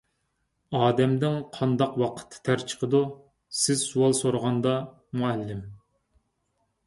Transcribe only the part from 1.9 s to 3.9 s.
ۋاقىتتا تەر چىقىدۇ؟_ سىز